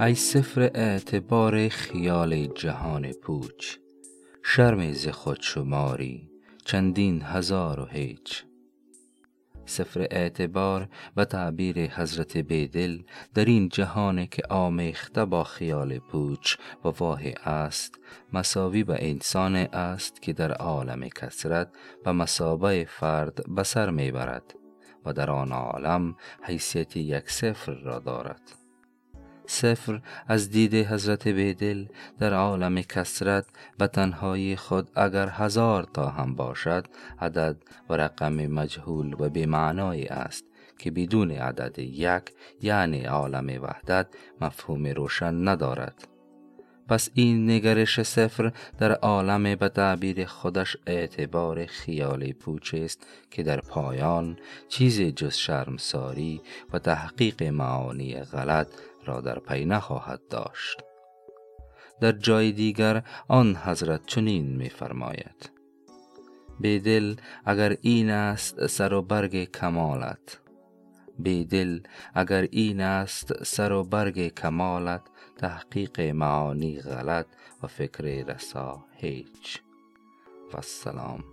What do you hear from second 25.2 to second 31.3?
آن عالم حیثیت یک صفر را دارد. صفر از دید حضرت